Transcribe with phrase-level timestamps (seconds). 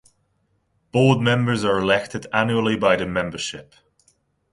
[0.91, 3.75] Board members are elected annually by the membership.